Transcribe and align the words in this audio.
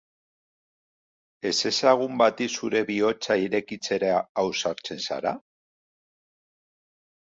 Ezezagun 1.49 2.17
bati 2.23 2.49
zure 2.55 2.83
bihotza 2.89 3.39
irekitzera 3.45 4.13
ausartzen 4.47 5.07
zara? 5.09 5.39